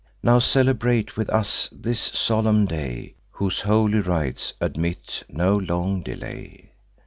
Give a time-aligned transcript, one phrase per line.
[0.23, 6.71] Now celebrate with us this solemn day, Whose holy rites admit no long delay.